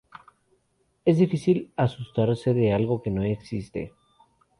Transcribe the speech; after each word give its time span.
Es 1.05 1.17
difícil 1.19 1.71
asustarse 1.77 2.55
de 2.55 2.73
algo 2.73 3.03
que 3.03 3.11
no 3.11 3.21
existe. 3.21 3.93